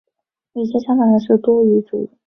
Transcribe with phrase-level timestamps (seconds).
[0.53, 2.09] 与其相反的是多语主义。